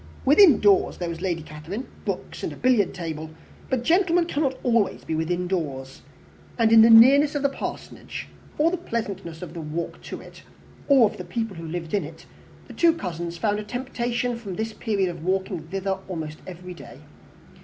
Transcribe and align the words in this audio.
Within 0.25 0.59
doors 0.59 0.97
there 0.97 1.09
was 1.09 1.21
Lady 1.21 1.43
Catherine, 1.43 1.85
books, 2.05 2.41
and 2.41 2.51
a 2.51 2.55
billiard 2.55 2.91
table, 2.91 3.29
but 3.69 3.83
gentlemen 3.83 4.25
cannot 4.25 4.53
be 4.53 4.57
always 4.63 5.05
within 5.07 5.45
doors; 5.47 6.01
and 6.57 6.71
in 6.71 6.81
the 6.81 6.89
nearness 6.89 7.35
of 7.35 7.43
the 7.43 7.49
Parsonage, 7.49 8.27
or 8.57 8.71
the 8.71 8.77
pleasantness 8.77 9.43
of 9.43 9.53
the 9.53 9.61
walk 9.61 10.01
to 10.01 10.19
it, 10.19 10.41
or 10.87 11.07
of 11.07 11.17
the 11.17 11.23
people 11.23 11.55
who 11.55 11.67
lived 11.67 11.93
in 11.93 12.03
it, 12.03 12.25
the 12.67 12.73
two 12.73 12.93
cousins 12.93 13.37
found 13.37 13.59
a 13.59 13.63
temptation 13.63 14.37
from 14.37 14.55
this 14.55 14.73
period 14.73 15.07
of 15.09 15.23
walking 15.23 15.67
thither 15.67 15.99
almost 16.09 16.39
every 16.47 16.73
day. 16.73 17.01